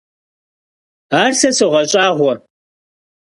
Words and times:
Ар 1.21 1.31
сэ 1.39 1.49
согъэщӏагъуэ. 1.57 2.33